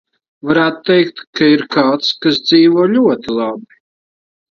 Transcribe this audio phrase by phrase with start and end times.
[0.51, 3.79] Varētu teikt, ka ir kāds, kas dzīvo ļoti labi.